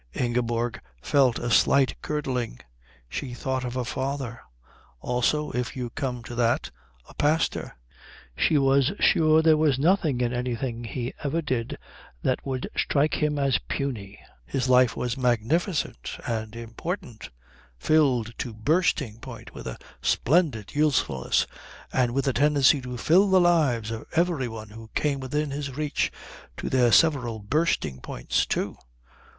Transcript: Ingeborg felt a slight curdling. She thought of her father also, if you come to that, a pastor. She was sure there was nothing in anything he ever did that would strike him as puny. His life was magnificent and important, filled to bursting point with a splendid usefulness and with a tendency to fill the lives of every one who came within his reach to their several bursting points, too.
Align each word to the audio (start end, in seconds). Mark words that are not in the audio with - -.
Ingeborg 0.15 0.81
felt 0.99 1.37
a 1.37 1.51
slight 1.51 1.93
curdling. 2.01 2.59
She 3.07 3.35
thought 3.35 3.63
of 3.63 3.75
her 3.75 3.83
father 3.83 4.41
also, 4.99 5.51
if 5.51 5.75
you 5.77 5.91
come 5.91 6.23
to 6.23 6.33
that, 6.33 6.71
a 7.07 7.13
pastor. 7.13 7.75
She 8.35 8.57
was 8.57 8.93
sure 8.99 9.43
there 9.43 9.57
was 9.57 9.77
nothing 9.77 10.21
in 10.21 10.33
anything 10.33 10.85
he 10.85 11.13
ever 11.23 11.39
did 11.39 11.77
that 12.23 12.43
would 12.43 12.67
strike 12.75 13.13
him 13.21 13.37
as 13.37 13.59
puny. 13.67 14.17
His 14.47 14.67
life 14.67 14.97
was 14.97 15.17
magnificent 15.17 16.17
and 16.25 16.55
important, 16.55 17.29
filled 17.77 18.33
to 18.39 18.55
bursting 18.55 19.19
point 19.19 19.53
with 19.53 19.67
a 19.67 19.77
splendid 20.01 20.73
usefulness 20.73 21.45
and 21.93 22.09
with 22.15 22.27
a 22.27 22.33
tendency 22.33 22.81
to 22.81 22.97
fill 22.97 23.29
the 23.29 23.39
lives 23.39 23.91
of 23.91 24.07
every 24.15 24.47
one 24.47 24.69
who 24.69 24.89
came 24.95 25.19
within 25.19 25.51
his 25.51 25.77
reach 25.77 26.11
to 26.57 26.69
their 26.71 26.91
several 26.91 27.37
bursting 27.37 28.01
points, 28.01 28.47
too. 28.47 28.75